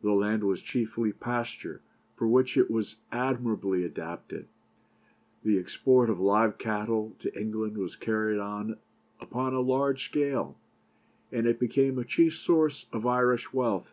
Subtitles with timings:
[0.00, 1.82] The land was chiefly pasture,
[2.16, 4.48] for which it was admirably adapted;
[5.44, 8.78] the export of live cattle to England was carried on
[9.20, 10.56] upon a large scale,
[11.30, 13.92] and it became a chief source of Irish wealth.